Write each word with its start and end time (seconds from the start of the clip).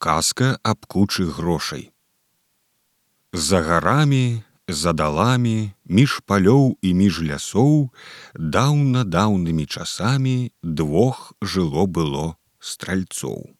Казка 0.00 0.58
аб 0.62 0.86
кучы 0.86 1.26
грошай. 1.26 1.90
За 3.32 3.60
гарамі, 3.60 4.40
за 4.68 4.92
даламі, 4.96 5.76
між 5.84 6.24
палёў 6.24 6.80
і 6.80 6.94
між 6.96 7.20
лясоў, 7.20 7.92
даўна-даўнымі 8.32 9.66
часамі 9.68 10.56
двох 10.64 11.36
жыло 11.42 11.84
было 11.84 12.40
стральцоў. 12.64 13.52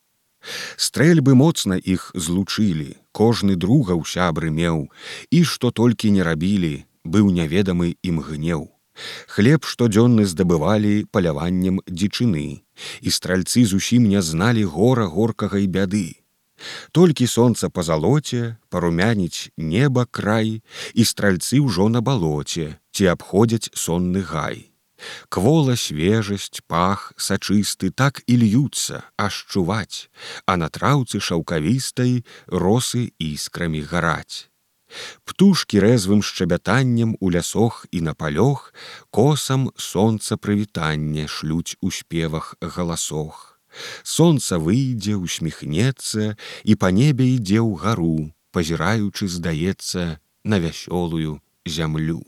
Стрэльбы 0.81 1.37
моцна 1.37 1.77
іх 1.77 2.09
злучылі, 2.17 2.97
кожны 3.13 3.53
друга 3.53 3.93
ў 3.93 4.09
сябры 4.09 4.49
меў, 4.49 4.89
і 5.29 5.45
што 5.45 5.69
толькі 5.69 6.09
не 6.17 6.25
рабілі, 6.25 6.89
быў 7.05 7.29
неведамы 7.37 8.01
ім 8.01 8.25
гнеў. 8.25 8.65
Хлеб 9.29 9.69
штодзённы 9.69 10.25
здабывалі 10.25 11.05
паляваннем 11.13 11.85
дзічыны, 11.85 12.65
і 13.05 13.09
стральцы 13.13 13.69
зусім 13.69 14.09
не 14.09 14.25
зналі 14.25 14.65
гора 14.65 15.05
горкага 15.05 15.61
і 15.61 15.69
бяды. 15.69 16.20
Толькі 16.93 17.27
сонца 17.27 17.71
па 17.71 17.83
залоце 17.83 18.57
парумяніць 18.69 19.51
неба 19.57 20.07
край, 20.11 20.61
і 20.95 21.03
стральцы 21.05 21.61
ўжо 21.61 21.89
на 21.89 22.01
балоце, 22.01 22.77
ці 22.93 23.13
абходзяць 23.15 23.73
сонны 23.75 24.23
гай. 24.23 24.71
Квола 25.29 25.77
свежасць, 25.77 26.61
пах, 26.67 27.13
сачысты 27.17 27.91
так 27.91 28.21
і 28.27 28.37
льюцца, 28.45 29.03
аж 29.17 29.47
чуваць, 29.49 30.13
а 30.45 30.57
на 30.61 30.69
траўцы 30.69 31.21
шаўкавістай 31.21 32.25
росы 32.47 33.09
іскрамі 33.17 33.81
гараць. 33.81 34.51
Птушки 35.25 35.79
рэзвым 35.79 36.21
шчабятаннем 36.23 37.17
у 37.21 37.31
лясох 37.31 37.87
і 37.91 38.01
на 38.03 38.15
палёх 38.15 38.75
косам 39.11 39.71
сонца 39.77 40.37
прывітанне 40.37 41.29
шлюць 41.29 41.79
у 41.81 41.91
спевах 41.91 42.57
галасох. 42.61 43.50
Сонца 44.03 44.59
выйдзе, 44.59 45.17
усміхнецца 45.17 46.35
і 46.65 46.75
па 46.75 46.91
небе 46.91 47.27
ідзе 47.37 47.61
ў 47.61 47.79
гару, 47.79 48.33
пазіраючы, 48.51 49.29
здаецца, 49.29 50.19
на 50.45 50.59
вясёлую 50.59 51.41
зямлю. 51.67 52.23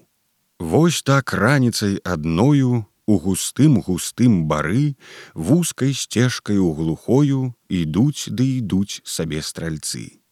Вось 0.58 1.02
так 1.02 1.32
раніцай 1.32 1.98
адною 2.04 2.86
у 3.06 3.18
густым 3.18 3.80
густым 3.82 4.46
бары 4.46 4.94
вузкай 5.34 5.94
сцежкаю 5.94 6.72
глухою 6.72 7.54
ідуць 7.68 8.30
ды 8.30 8.62
ідуць 8.62 9.02
сабе 9.04 9.42
стральцы. 9.42 10.22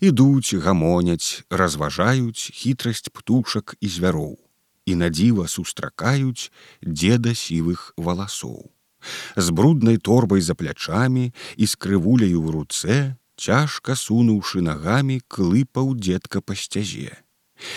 Ідуць, 0.00 0.54
гамоняць, 0.54 1.44
разважаюць 1.50 2.50
хітрасць 2.52 3.08
птушак 3.08 3.76
і 3.80 3.88
звяроў. 3.88 4.36
І 4.84 4.94
на 4.94 5.08
дзіва 5.08 5.48
сустракаюць 5.48 6.50
дзеда 6.82 7.34
сівых 7.34 7.92
валасоў 7.96 8.68
з 9.36 9.50
бруднай 9.50 9.96
торбай 9.96 10.40
за 10.40 10.54
плячамі 10.54 11.32
і 11.56 11.64
з 11.66 11.74
крывуляю 11.76 12.42
ў 12.42 12.48
руцэ, 12.56 12.96
цяжка 13.38 13.94
сунуўшы 13.94 14.60
нагамі 14.64 15.20
клыпаў 15.28 15.94
дзедка 15.94 16.42
па 16.42 16.58
сцязе. 16.58 17.14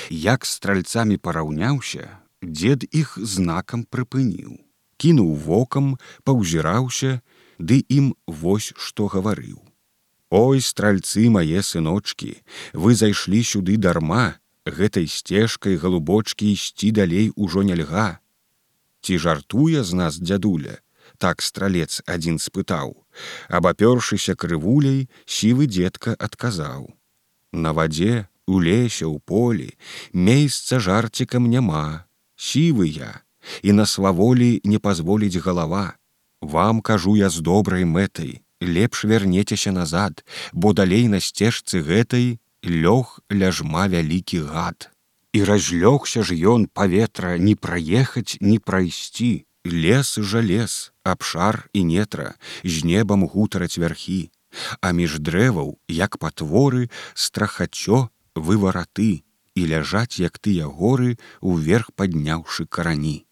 Як 0.10 0.46
стральцамі 0.46 1.18
параўняўся, 1.18 2.22
дзед 2.42 2.86
іх 2.92 3.18
знакам 3.18 3.86
прыпыніў. 3.86 4.58
Кінуў 5.02 5.34
вокам, 5.46 5.98
паўзіраўся, 6.24 7.22
ды 7.58 7.82
ім 7.90 8.14
вось 8.28 8.74
што 8.78 9.08
гаварыў. 9.10 9.58
Ой, 10.32 10.62
стральцы 10.62 11.30
мае 11.30 11.62
сыночки, 11.62 12.42
вы 12.74 12.96
зайшлі 12.96 13.42
сюды 13.44 13.78
дарма, 13.78 14.40
гэтай 14.66 15.08
сцежкай 15.08 15.76
галубочкі 15.76 16.48
ісці 16.54 16.92
далей 16.92 17.32
ужо 17.36 17.64
нельга. 17.68 18.22
Ці 19.02 19.18
жартуе 19.18 19.84
з 19.84 19.98
нас 19.98 20.22
дзядуля, 20.22 20.78
так 21.22 21.46
стралец 21.46 22.02
адзін 22.10 22.42
спытаў, 22.42 22.98
абапёршыся 23.48 24.34
крывуляй 24.34 25.08
сівы 25.26 25.70
дзедка 25.70 26.18
адказаў: 26.18 26.90
На 27.54 27.74
вадзе, 27.78 28.28
у 28.48 28.60
лесе, 28.60 29.06
у 29.06 29.20
полі, 29.20 29.70
месяца 30.14 30.80
жарцікам 30.80 31.46
няма, 31.46 32.06
сівы 32.36 32.88
я, 32.90 33.22
і 33.62 33.78
на 33.78 33.86
сваволі 33.86 34.62
не 34.64 34.80
пазволіць 34.80 35.44
галава. 35.46 35.94
Вам 36.42 36.82
кажу 36.82 37.16
я 37.18 37.30
з 37.30 37.46
добрай 37.46 37.86
мэтай, 37.86 38.42
лепш 38.62 39.06
вярнецеся 39.06 39.72
назад, 39.72 40.26
бо 40.54 40.74
далей 40.74 41.08
на 41.08 41.20
сцежцы 41.20 41.86
гэтай 41.86 42.40
лёг 42.66 43.22
ляжма 43.30 43.88
вялікі 43.88 44.42
гад. 44.50 44.90
І 45.34 45.46
разлёгся 45.46 46.26
ж 46.26 46.36
ён 46.36 46.68
паветра 46.68 47.38
не 47.38 47.56
праехаць, 47.56 48.38
не 48.42 48.60
прайсці, 48.60 49.46
лес 49.66 50.18
жа 50.20 50.42
лес, 50.42 50.92
абшар 51.04 51.70
і 51.74 51.84
нетра, 51.84 52.36
з 52.64 52.84
небам 52.84 53.26
гутараць 53.26 53.78
вярхі, 53.78 54.32
А 54.82 54.92
між 54.92 55.20
дрэваў, 55.24 55.80
як 55.88 56.18
патворы, 56.20 56.90
страхацё, 57.16 58.10
вывараты 58.36 59.24
і 59.56 59.62
ляжаць, 59.68 60.20
як 60.20 60.40
тыя 60.40 60.68
горы, 60.68 61.18
уверх 61.40 61.92
падняўшы 61.96 62.68
карані. 62.68 63.24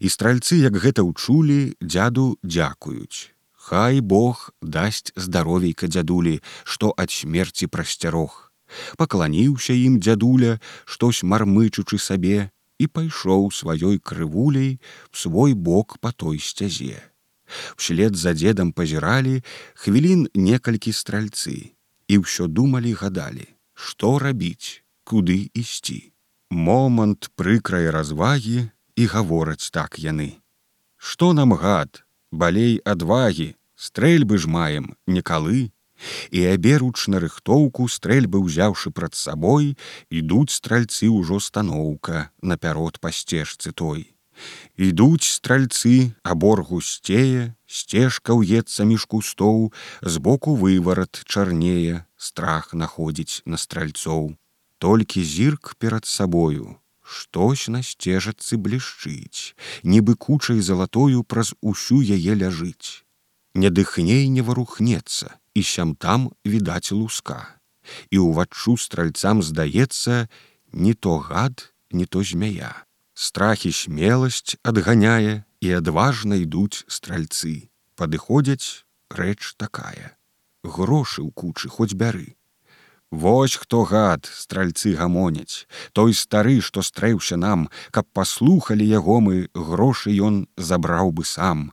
І 0.00 0.08
стральцы, 0.08 0.56
як 0.60 0.76
гэта 0.80 1.04
ўчулі, 1.04 1.76
дзяду 1.80 2.38
дзякуюць. 2.42 3.36
Хай 3.52 4.00
Бог 4.00 4.50
дасць 4.60 5.12
здаровейка 5.16 5.88
дзядулі, 5.88 6.40
што 6.64 6.92
ад 6.96 7.10
смерці 7.10 7.68
прасцярог. 7.68 8.52
Пакланіўся 8.96 9.72
ім 9.72 10.00
дзядуля, 10.00 10.58
штось 10.84 11.22
мармычучы 11.22 12.00
сабе, 12.00 12.50
і 12.78 12.86
пайшоў 12.86 13.50
сваёй 13.54 13.98
крывуляй 13.98 14.80
в 15.10 15.18
свой 15.18 15.54
бок 15.54 15.98
по 16.00 16.12
той 16.12 16.38
сцязе. 16.38 17.02
Вслед 17.76 18.16
за 18.16 18.32
дзедам 18.34 18.72
пазіралі 18.72 19.42
хвілін 19.74 20.28
некалькі 20.34 20.92
стральцы 20.92 21.76
і 22.08 22.14
ўсё 22.24 22.48
думалі 22.48 22.94
гадалі, 22.98 23.46
што 23.74 24.18
рабіць, 24.18 24.82
куды 25.04 25.50
ісці. 25.54 26.12
Момант 26.50 27.30
прыкрай 27.36 27.90
развагі 27.90 28.70
і 28.96 29.06
гавораць 29.06 29.70
так 29.70 29.98
яны. 29.98 30.40
Што 30.96 31.32
нам 31.32 31.52
гад, 31.52 32.04
балей 32.32 32.80
адвагі, 32.84 33.54
стрэльбы 33.74 34.38
ж 34.38 34.48
маем, 34.48 34.96
некалы, 35.06 35.72
і 36.30 36.44
аберуч 36.54 37.08
на 37.08 37.20
рыхтоўку 37.24 37.88
стрэльбы 37.88 38.40
ўзяўшы 38.44 38.90
прад 38.90 39.14
сабой 39.14 39.74
ідуць 40.10 40.54
стральцы 40.56 41.10
ўжо 41.12 41.40
станоўка 41.40 42.30
напярод 42.42 43.00
па 43.00 43.12
сцежцы 43.12 43.72
той. 43.72 44.14
Ідуць 44.76 45.26
стральцы 45.30 46.14
абор 46.22 46.62
гусцее 46.66 47.54
сцежка 47.66 48.34
ўецца 48.34 48.86
між 48.90 49.06
кустоў 49.06 49.70
збоку 50.02 50.54
выварат 50.58 51.22
чарнее 51.26 52.06
страх 52.16 52.74
находзіць 52.74 53.42
на 53.46 53.56
стральцоў. 53.56 54.34
Толькі 54.78 55.22
зірк 55.22 55.76
перад 55.78 56.04
сабою 56.04 56.74
штось 57.04 57.68
на 57.68 57.82
сцежацы 57.86 58.56
блішчыць 58.56 59.54
нібы 59.84 60.16
кучай 60.26 60.60
залатою 60.60 61.22
праз 61.22 61.54
усю 61.60 62.00
яе 62.02 62.34
ляжыць 62.42 63.04
не 63.54 63.70
дыхней 63.70 64.28
не 64.28 64.42
варухнецца 64.42 65.38
і 65.54 65.62
сям 65.62 65.94
там 65.94 66.30
відаць 66.44 66.92
луска. 66.92 67.54
І 68.10 68.18
ўваччу 68.18 68.76
стральцам 68.76 69.42
здаецца, 69.42 70.28
не 70.72 70.94
то 70.94 71.18
гад, 71.18 71.72
не 71.90 72.06
то 72.06 72.24
змяя. 72.24 72.84
Страхі 73.14 73.70
смеласць 73.70 74.58
адганяе 74.62 75.44
і 75.60 75.68
адважна 75.78 76.40
ідуць 76.42 76.84
стральцы. 76.88 77.70
Падыходзяць 77.94 78.82
рэч 79.10 79.54
такая. 79.56 80.18
Грошы 80.64 81.22
ў 81.22 81.30
кучы 81.30 81.70
хоць 81.70 81.94
бяры. 81.94 82.34
Вось 83.14 83.54
хто 83.54 83.84
гад 83.86 84.26
стральцы 84.26 84.98
гамоняць, 84.98 85.70
той 85.92 86.14
стары, 86.18 86.58
што 86.58 86.82
стрэўся 86.82 87.38
нам, 87.38 87.68
каб 87.94 88.10
паслухалі 88.10 88.82
яго 88.82 89.20
мы 89.22 89.46
грошы 89.54 90.10
ён 90.18 90.48
забраў 90.58 91.14
бы 91.14 91.22
сам. 91.22 91.70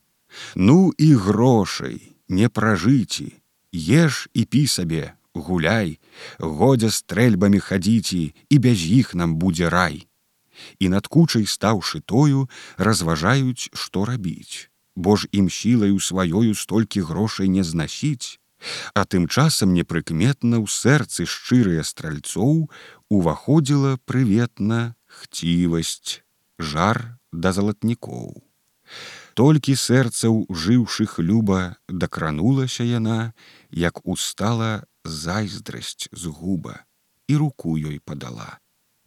Ну 0.55 0.93
і 0.97 1.13
грошай, 1.15 2.15
не 2.27 2.49
пражыці, 2.49 3.37
Еш 3.73 4.27
і 4.33 4.43
пі 4.45 4.67
сабе, 4.67 5.15
гуляй, 5.33 5.99
годзя 6.39 6.91
стрэльбамі 6.91 7.59
хадзіці 7.59 8.35
і 8.49 8.55
без 8.59 8.83
іх 8.83 9.15
нам 9.15 9.35
будзе 9.39 9.69
рай. 9.71 10.07
І 10.79 10.89
над 10.91 11.07
кучай 11.07 11.47
стаўшы 11.47 12.01
тою, 12.03 12.49
разважаюць, 12.77 13.71
што 13.73 14.05
рабіць, 14.05 14.67
Бо 14.95 15.15
ж 15.15 15.27
ім 15.31 15.47
сілаю 15.49 16.03
сваёю 16.03 16.51
столькі 16.53 17.01
грошай 17.01 17.47
не 17.47 17.63
знасіць, 17.63 18.41
А 18.93 19.05
тым 19.05 19.25
часам 19.27 19.73
непрыкметна 19.73 20.61
ў 20.61 20.67
сэрцы 20.69 21.25
шчырыя 21.25 21.81
стральцоў 21.81 22.69
уваходзіла 23.09 23.97
прыветна 24.05 24.93
хцівасць, 25.07 26.21
жар 26.59 27.17
да 27.31 27.55
залатнікоў. 27.57 28.43
Толькі 29.33 29.75
сэрцаў 29.79 30.45
жыўшых 30.51 31.19
люба 31.19 31.75
дакранулася 31.87 32.83
яна, 32.83 33.33
як 33.71 34.01
устала 34.03 34.83
зайздрасць 35.05 36.09
з 36.11 36.27
губа 36.27 36.83
і 37.31 37.37
руку 37.39 37.77
ёй 37.79 37.99
падала. 38.03 38.59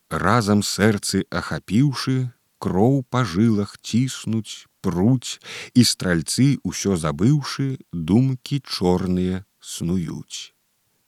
Разам 0.08 0.62
сэрцы 0.62 1.24
ахапіўшы, 1.28 2.30
кроў 2.58 3.02
па 3.12 3.24
жылах 3.24 3.76
ціснуць, 3.82 4.64
пруць 4.80 5.40
і 5.74 5.84
стральцы 5.84 6.46
ўсё 6.64 6.96
забыўшы, 6.96 7.66
думкі 7.92 8.60
чорныя 8.64 9.44
снуюць. 9.60 10.54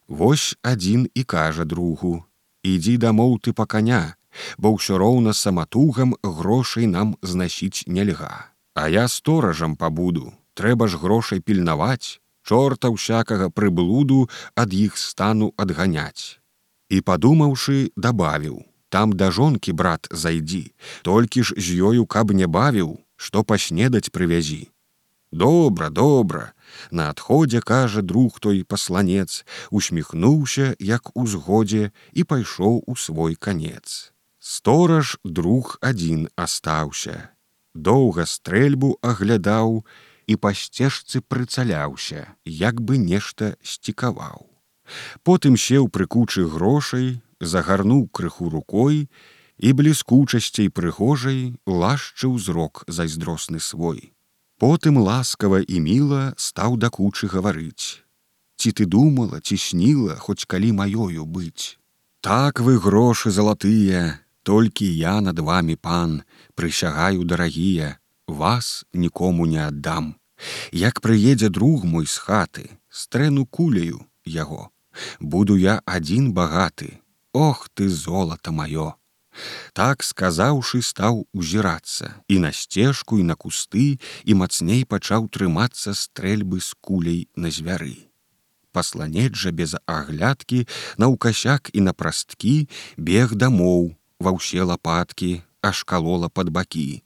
Вось 0.08 0.56
адзін 0.62 1.08
і 1.14 1.22
кажа 1.24 1.64
другу: 1.64 2.24
ідзі 2.64 2.96
дамоў 3.00 3.38
ты 3.40 3.56
па 3.56 3.64
каня, 3.64 4.16
бо 4.58 4.76
ўсё 4.76 5.00
роўна 5.00 5.32
саматугам 5.32 6.12
грошай 6.22 6.86
нам 6.90 7.16
знасіць 7.22 7.86
нельга. 7.86 8.55
А 8.76 8.88
я 8.92 9.08
сторажам 9.08 9.74
пабуду, 9.80 10.34
трэба 10.52 10.86
ж 10.92 11.00
грошай 11.00 11.40
пільнаваць, 11.40 12.20
чорта 12.44 12.92
ўсякага 12.92 13.48
прыблуду 13.48 14.28
ад 14.52 14.76
іх 14.76 15.00
стану 15.00 15.48
адганяць. 15.56 16.36
І 16.92 17.00
падумаўшы, 17.00 17.88
дабавіў: 17.96 18.60
там 18.92 19.16
да 19.16 19.32
жонкі 19.32 19.72
брат 19.72 20.12
зайдзі, 20.12 20.76
толькі 21.08 21.48
ж 21.48 21.56
з 21.56 21.80
ёю 21.88 22.04
каб 22.04 22.36
не 22.36 22.44
бавіў, 22.44 23.00
што 23.16 23.42
паснедаць 23.42 24.12
прывязі. 24.12 24.68
Добра, 25.32 25.88
добра, 25.90 26.52
На 26.90 27.10
адходзе 27.10 27.60
кажа 27.60 28.02
друг 28.02 28.40
той 28.40 28.64
пасланец, 28.64 29.44
усміхнуўся, 29.70 30.74
як 30.78 31.16
у 31.16 31.26
згодзе 31.26 31.90
і 32.12 32.24
пайшоў 32.24 32.84
у 32.86 32.96
свой 32.96 33.34
канец. 33.34 34.12
Стораж 34.38 35.16
друг 35.24 35.78
адзін 35.80 36.28
астаўся. 36.36 37.35
Доўга 37.76 38.24
стрэльбу 38.24 38.96
аглядаў 39.04 39.84
і 40.26 40.34
па 40.40 40.52
сцежцы 40.56 41.20
прыцаляўся, 41.20 42.34
як 42.44 42.80
бы 42.80 42.96
нешта 42.96 43.54
сцікаваў. 43.62 44.48
Потым 45.22 45.60
сеў 45.60 45.88
прыкучы 45.92 46.46
грошай, 46.48 47.20
загарнуў 47.40 48.08
крыху 48.08 48.48
рукой 48.50 49.08
і 49.58 49.72
бліскучасцей 49.72 50.70
прыгожай 50.70 51.56
лашчыў 51.66 52.38
зрок 52.38 52.84
зайздросны 52.88 53.60
свой. 53.60 54.12
Потым 54.58 54.96
ласкава 54.96 55.60
і 55.60 55.80
міла 55.84 56.32
стаў 56.40 56.80
да 56.80 56.88
кучы 56.88 57.28
гаварыць. 57.28 58.00
Ці 58.56 58.72
ты 58.72 58.86
думала, 58.88 59.40
ці 59.40 59.56
сніла, 59.60 60.16
хоць 60.16 60.48
калі 60.48 60.72
маёю 60.72 61.28
быць. 61.28 61.76
Так 62.24 62.60
вы 62.60 62.80
грошы 62.80 63.30
залатыя, 63.30 64.18
толькі 64.46 64.86
я 64.86 65.20
над 65.20 65.38
вами 65.38 65.74
пан, 65.74 66.22
прысягаю 66.54 67.24
дарагія, 67.24 67.98
вас 68.26 68.84
нікому 68.94 69.46
не 69.46 69.58
аддам. 69.58 70.14
Як 70.70 71.00
прыедзе 71.00 71.48
друг 71.48 71.84
мой 71.84 72.06
з 72.06 72.14
хаты, 72.22 72.70
стрэну 72.88 73.46
кулею 73.46 74.06
яго, 74.24 74.70
буду 75.18 75.56
я 75.56 75.82
адзін 75.84 76.30
багаты, 76.32 77.00
Ох 77.36 77.68
ты 77.74 77.88
золата 77.88 78.48
маё! 78.48 78.94
Так 79.76 80.00
сказаўшы, 80.00 80.80
стаў 80.80 81.26
узірацца 81.36 82.14
і 82.32 82.38
на 82.40 82.52
сцежку 82.52 83.18
і 83.20 83.26
на 83.28 83.34
кусты 83.34 83.98
і 84.24 84.32
мацней 84.40 84.86
пачаў 84.88 85.28
трымацца 85.28 85.92
стрэльбы 85.92 86.62
з 86.64 86.72
кулей 86.80 87.28
на 87.36 87.52
звяры. 87.52 88.08
Пасланець 88.72 89.36
жа 89.36 89.52
без 89.52 89.76
аглядкі, 89.84 90.64
наўкасяк 90.96 91.68
і 91.76 91.84
на 91.84 91.92
прасткі 91.92 92.56
бег 92.96 93.36
дамоў, 93.36 93.92
ва 94.20 94.30
ўсе 94.36 94.62
лапаткі, 94.62 95.42
аж 95.62 95.82
калола 95.82 96.28
пад 96.28 96.50
бакі. 96.54 97.02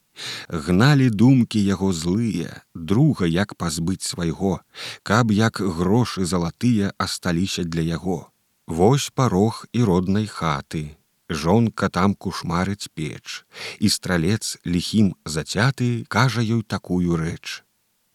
Гналі 0.48 1.08
думкі 1.10 1.60
яго 1.64 1.92
злыя, 1.96 2.62
друга 2.74 3.26
як 3.26 3.56
пазбыць 3.56 4.04
свайго, 4.04 4.60
каб 5.02 5.32
як 5.32 5.60
грошы 5.60 6.28
залатыя 6.28 6.92
асталіся 6.98 7.64
для 7.64 7.82
яго. 7.82 8.28
Вось 8.66 9.10
парог 9.10 9.64
і 9.72 9.82
роднай 9.88 10.26
хаты, 10.26 11.00
жонка 11.30 11.88
там 11.88 12.14
кушмарыць 12.14 12.90
печ 12.94 13.46
і 13.78 13.88
стралец 13.88 14.58
ліхім 14.66 15.14
зацяты 15.24 16.04
кажа 16.08 16.42
ёй 16.42 16.62
такую 16.62 17.16
рэч 17.16 17.62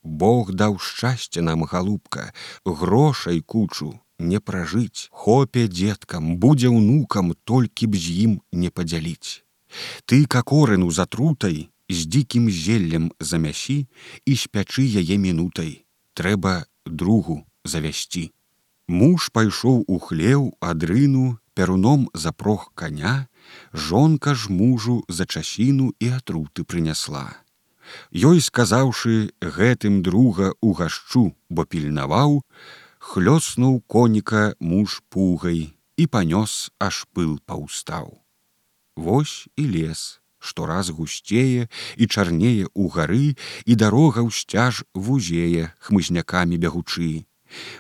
Бог 0.04 0.52
даў 0.54 0.78
шчасце 0.78 1.42
нам 1.42 1.64
галубка 1.64 2.32
грошай 2.66 3.40
кучу 3.42 3.96
не 4.20 4.40
пражыць 4.40 5.08
хопе 5.12 5.68
дзеткам 5.68 6.36
будзе 6.44 6.72
ўнукам 6.74 7.34
толькі 7.44 7.92
б 7.92 8.02
з 8.02 8.18
ім 8.26 8.36
не 8.52 8.70
падзяліць 8.70 9.44
ты 10.06 10.24
какорыну 10.38 10.92
затрутай 10.92 11.58
з 11.90 12.08
дзікім 12.12 12.50
зеллем 12.50 13.12
замясі 13.20 13.80
і 14.26 14.38
спячы 14.44 14.86
яе 15.04 15.18
мінутай 15.28 15.74
трэба 16.14 16.56
другу 16.86 17.42
завясці 17.64 18.30
муж 18.88 19.32
пайшоў 19.34 19.84
у 19.88 20.00
хлеў 20.00 20.54
адрыну 20.60 21.26
пяруном 21.56 22.10
запрог 22.14 22.72
коня, 22.76 23.28
жонка 23.74 24.36
ж 24.36 24.52
мужу 24.52 25.04
за 25.08 25.26
часіну 25.26 25.94
і 26.00 26.10
атруты 26.20 26.64
прынясла. 26.64 27.32
Ёй 28.12 28.42
сказаўшы 28.42 29.32
гэтым 29.40 30.02
друга 30.04 30.54
угашчу, 30.62 31.34
бо 31.50 31.66
пільнаваў, 31.66 32.44
хлёснуў 33.06 33.82
коніка 33.88 34.56
муж 34.60 35.00
пугай 35.14 35.60
і 35.96 36.04
панёс 36.12 36.74
аж 36.82 37.06
пыл 37.14 37.38
паўстаў. 37.46 38.18
Вось 38.98 39.46
і 39.56 39.64
лес, 39.76 40.20
што 40.40 40.66
раз 40.66 40.90
гусцее 40.90 41.70
і 42.02 42.04
чарнее 42.10 42.66
ў 42.74 42.84
гары 42.90 43.38
і 43.64 43.74
дарога 43.78 44.26
ў 44.26 44.34
сцяж 44.34 44.84
вузее 44.98 45.72
хмызнякамі 45.86 46.58
бягучы. 46.58 47.30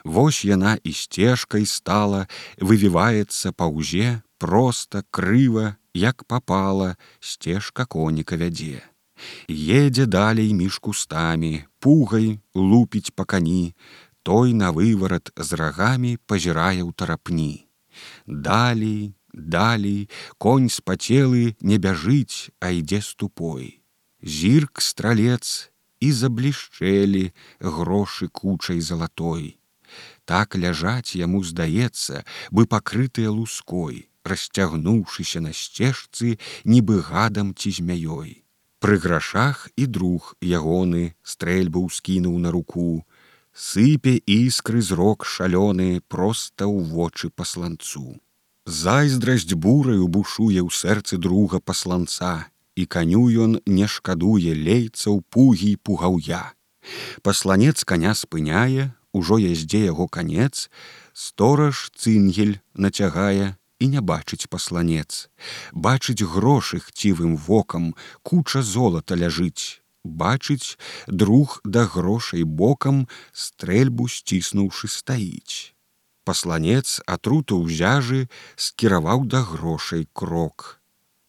Вось 0.05 0.45
яна 0.45 0.77
і 0.83 0.93
сцежкай 0.93 1.65
стала, 1.65 2.29
вывіваецца 2.61 3.51
паўзе, 3.51 4.21
проста 4.37 5.03
крыва, 5.09 5.75
як 5.91 6.23
попала, 6.29 6.95
сцежка 7.19 7.89
коніка 7.89 8.37
вядзе. 8.37 8.85
Едзе 9.49 10.05
далей 10.05 10.53
між 10.53 10.77
кустамі, 10.77 11.65
пугай 11.79 12.39
лупіць 12.53 13.15
па 13.15 13.25
кані, 13.25 13.73
той 14.25 14.57
на 14.57 14.71
выварат 14.73 15.29
з 15.37 15.59
рагамі 15.61 16.17
пазірае 16.25 16.81
ў 16.81 16.91
тарапні. 16.97 17.69
Далей, 18.25 19.13
далей, 19.31 20.09
конь 20.37 20.67
спацелы 20.73 21.53
не 21.61 21.77
бяжыць, 21.77 22.49
а 22.59 22.73
ідзе 22.73 22.99
ступой. 23.05 23.85
Зірк 24.19 24.81
стралец 24.81 25.69
і 26.01 26.11
заблішчэлі 26.11 27.29
грошы 27.61 28.27
кучай 28.27 28.81
залатой 28.81 29.55
так 30.25 30.57
ляжаць 30.57 31.15
яму 31.15 31.43
здаецца 31.49 32.23
бы 32.51 32.65
пакрытыя 32.73 33.31
луской 33.31 34.09
расцягнуўшыся 34.31 35.41
на 35.45 35.53
сцежцы 35.53 36.37
нібы 36.73 36.99
гадам 37.09 37.53
ці 37.53 37.73
змяёй 37.79 38.31
пры 38.85 38.97
грашах 39.05 39.69
і 39.83 39.85
друг 39.97 40.33
ягоны 40.41 41.03
стрэльбу 41.33 41.85
скінуў 41.99 42.37
на 42.45 42.51
руку 42.57 43.05
сыпе 43.55 44.15
іскры 44.37 44.81
зрок 44.81 45.25
шалёны 45.25 46.01
проста 46.07 46.67
ў 46.67 46.83
вочы 46.91 47.31
пасланцу 47.31 48.19
зайздрасць 48.65 49.55
бураю 49.67 50.11
бушуе 50.11 50.59
ў 50.59 50.69
сэрцы 50.81 51.17
друга 51.17 51.63
пасланца 51.63 52.51
і 52.75 52.85
каню 52.85 53.23
ён 53.47 53.57
не 53.65 53.87
шкадуе 53.87 54.53
лейцаў 54.67 55.23
пугі 55.31 55.73
пугаўя 55.81 56.43
пасланец 57.23 57.83
коня 57.83 58.13
спыняе 58.13 58.91
ужо 59.15 59.39
яздзе 59.39 59.85
яго 59.87 60.07
канец, 60.11 60.67
стораж 61.13 61.87
цынгель 61.95 62.59
нацягае 62.75 63.55
і 63.79 63.85
не 63.87 64.01
бачыць 64.03 64.51
пасланец. 64.51 65.31
Бачыць 65.71 66.27
грошы 66.35 66.83
хцівым 66.83 67.39
вокам, 67.47 67.95
куча 68.27 68.61
золата 68.61 69.15
ляжыць. 69.15 69.79
Бачыць, 70.05 70.77
друг 71.07 71.59
да 71.65 71.85
грошай 71.89 72.43
бокам 72.43 73.07
стрэльбу 73.33 74.07
сціснуўшы 74.07 74.87
стаіць. 74.87 75.73
Пасланец 76.23 77.01
атруту 77.05 77.57
ўзяжы 77.65 78.29
скіраваў 78.55 79.25
да 79.25 79.41
грошай 79.41 80.05
крок. 80.13 80.79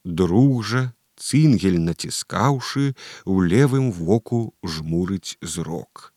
Друг 0.04 0.60
жа, 0.62 0.92
цынгель 1.16 1.80
націскаўшы, 1.80 2.92
у 3.24 3.40
левым 3.40 3.90
воку 3.92 4.52
жмурыць 4.62 5.40
зрок 5.40 6.12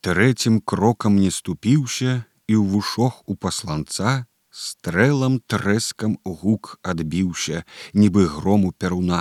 трэцім 0.00 0.60
крокам 0.64 1.16
не 1.20 1.30
ступіўся 1.30 2.24
і 2.48 2.54
ў 2.56 2.64
вушох 2.72 3.20
у 3.28 3.36
пасланца 3.36 4.24
стрэлам 4.50 5.38
трэскам 5.44 6.16
гук 6.24 6.78
адбіўся 6.92 7.62
нібы 7.92 8.24
грому 8.36 8.72
пяруна 8.72 9.20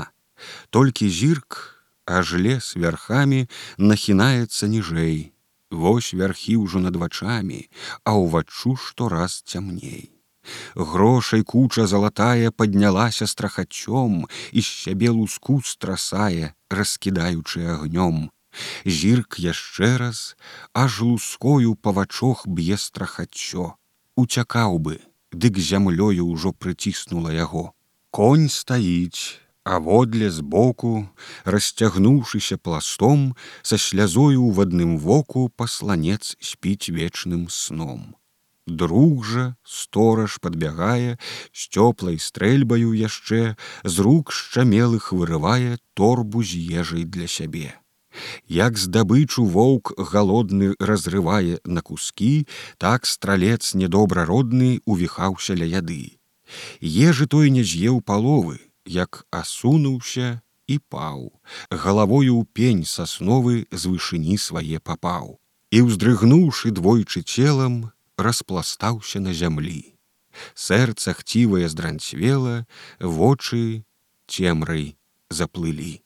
толькі 0.72 1.12
зірк 1.12 1.60
аж 2.18 2.34
лес 2.46 2.76
вярхамі 2.76 3.42
нахінаецца 3.78 4.72
ніжэй 4.76 5.20
Вось 5.70 6.14
вярхі 6.18 6.56
ўжо 6.66 6.82
над 6.86 6.96
вачамі 7.02 7.60
а 8.04 8.18
ўваччу 8.22 8.74
што 8.86 9.10
раз 9.14 9.42
цямней 9.46 10.10
грошай 10.94 11.46
куча 11.54 11.86
залатая 11.92 12.50
паднялася 12.52 13.30
страхачом 13.30 14.26
і 14.52 14.66
сябе 14.66 15.14
луску 15.14 15.62
страсае 15.62 16.54
раскідаючы 16.82 17.66
агнём 17.78 18.30
Зірк 18.86 19.38
яшчэ 19.40 19.98
раз, 19.98 20.36
аж 20.74 21.02
лускою 21.02 21.76
павачох 21.76 22.48
б'е 22.48 22.78
страхаццё. 22.78 23.78
Уцякаў 24.16 24.80
бы, 24.80 25.00
дык 25.32 25.60
зямлёю 25.62 26.26
ўжо 26.34 26.52
прыціснула 26.52 27.30
яго. 27.30 27.74
Конь 28.10 28.50
стаіць, 28.50 29.38
а 29.70 29.78
водле 29.78 30.32
збоку, 30.34 31.08
расцягнуўшыся 31.46 32.58
пластом, 32.58 33.36
са 33.62 33.78
слязою 33.78 34.42
ў 34.50 34.66
адным 34.66 34.98
воку 34.98 35.46
пасланец 35.54 36.34
спіць 36.42 36.90
вечным 36.90 37.46
сном. 37.54 38.16
Друг 38.66 39.26
жа 39.30 39.44
стораж 39.62 40.38
падбягае, 40.42 41.22
з 41.54 41.62
цёплай 41.70 42.18
стрэльбаю 42.18 42.98
яшчэ 42.98 43.42
з 43.84 43.96
рук 44.06 44.34
шчамелых 44.34 45.12
вырывае 45.14 45.78
торбу 45.94 46.42
з 46.42 46.58
ежай 46.82 47.06
для 47.06 47.30
сябе. 47.30 47.78
Як 48.50 48.82
здабычу 48.82 49.46
воўк 49.46 49.94
галодны 50.14 50.74
разрывае 50.80 51.62
на 51.66 51.86
кускі, 51.86 52.50
так 52.82 53.06
стралец 53.06 53.78
недобрародны 53.78 54.82
увіхаўся 54.86 55.54
ля 55.54 55.70
яды. 55.70 56.18
Ежы 56.82 57.30
той 57.30 57.54
не 57.54 57.62
з'еў 57.62 58.02
паловы, 58.02 58.58
як 58.86 59.26
асунуўся 59.32 60.42
і 60.68 60.78
паў, 60.94 61.34
галавою 61.72 62.40
ў 62.40 62.44
пень 62.54 62.84
сасновы 62.86 63.66
з 63.72 63.84
вышыні 63.90 64.38
свае 64.38 64.80
папаў. 64.80 65.40
І 65.74 65.86
ўздрыгнуўшы 65.86 66.74
двойчы 66.74 67.22
целам, 67.22 67.94
распластаўся 68.18 69.20
на 69.20 69.34
зямлі. 69.34 69.96
Сэрца 70.54 71.14
хцівае 71.18 71.70
здранцвела, 71.70 72.66
вочы 73.00 73.86
цемрай 74.28 74.96
заплылі. 75.30 76.02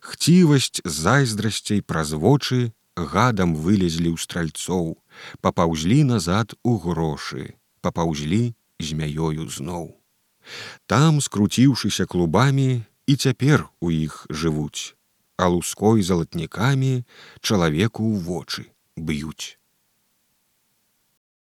Хцівасць 0.00 0.82
зайздрасцей 0.84 1.82
праз 1.82 2.12
вочы 2.16 2.72
гадам 2.96 3.54
вылезлі 3.54 4.12
ў 4.14 4.18
стральцоў, 4.18 4.98
папаўзлі 5.40 6.02
назад 6.04 6.56
у 6.62 6.76
грошы, 6.78 7.54
папаўзлі 7.80 8.54
змяёю 8.80 9.48
зноў. 9.48 9.99
Там, 10.86 11.20
скруціўшыся 11.20 12.06
клубамі, 12.06 12.82
і 13.06 13.16
цяпер 13.16 13.68
у 13.80 13.90
іх 13.90 14.26
жывуць, 14.30 14.94
а 15.36 15.48
луской 15.48 16.02
залатнікамі 16.02 17.02
чалавеку 17.40 18.06
ў 18.06 18.16
вочы 18.22 18.62
б'юць. 18.96 19.59